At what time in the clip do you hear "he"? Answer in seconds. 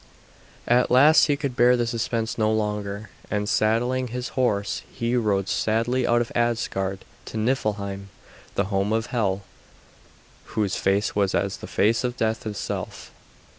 1.25-1.37, 4.91-5.15